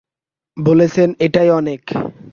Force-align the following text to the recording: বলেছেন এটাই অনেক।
বলেছেন 0.57 1.09
এটাই 1.19 1.49
অনেক। 1.51 1.81